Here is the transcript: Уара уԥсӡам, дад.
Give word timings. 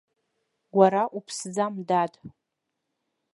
Уара 0.77 1.03
уԥсӡам, 1.17 1.75
дад. 1.87 2.11